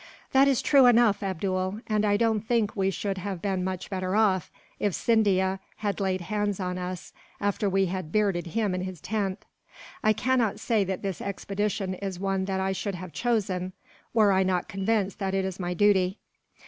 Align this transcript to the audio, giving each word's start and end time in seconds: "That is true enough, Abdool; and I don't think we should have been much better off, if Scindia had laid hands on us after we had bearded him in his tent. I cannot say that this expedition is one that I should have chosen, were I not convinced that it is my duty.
"That 0.31 0.47
is 0.47 0.63
true 0.63 0.87
enough, 0.87 1.21
Abdool; 1.21 1.79
and 1.85 2.03
I 2.05 2.17
don't 2.17 2.41
think 2.41 2.75
we 2.75 2.89
should 2.89 3.19
have 3.19 3.39
been 3.39 3.63
much 3.63 3.87
better 3.91 4.15
off, 4.15 4.49
if 4.79 4.95
Scindia 4.95 5.59
had 5.75 5.99
laid 5.99 6.21
hands 6.21 6.59
on 6.59 6.79
us 6.79 7.13
after 7.39 7.69
we 7.69 7.85
had 7.85 8.11
bearded 8.11 8.47
him 8.47 8.73
in 8.73 8.81
his 8.81 8.99
tent. 8.99 9.45
I 10.03 10.11
cannot 10.13 10.59
say 10.59 10.83
that 10.85 11.03
this 11.03 11.21
expedition 11.21 11.93
is 11.93 12.19
one 12.19 12.45
that 12.45 12.59
I 12.59 12.71
should 12.71 12.95
have 12.95 13.13
chosen, 13.13 13.73
were 14.11 14.31
I 14.31 14.41
not 14.41 14.67
convinced 14.67 15.19
that 15.19 15.35
it 15.35 15.45
is 15.45 15.59
my 15.59 15.75
duty. 15.75 16.17